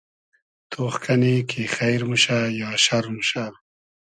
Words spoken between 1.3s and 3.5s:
کی خݷر موشۂ یا شئر موشۂ